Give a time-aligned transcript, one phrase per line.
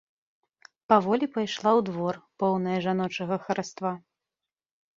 [0.93, 2.15] Паволі пайшла ў двор,
[2.45, 3.95] поўная жаночага хараства.